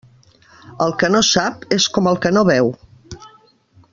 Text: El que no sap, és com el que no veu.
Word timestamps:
El 0.85 0.93
que 1.03 1.09
no 1.15 1.21
sap, 1.27 1.67
és 1.77 1.87
com 1.97 2.11
el 2.13 2.19
que 2.25 2.33
no 2.39 2.47
veu. 2.51 2.75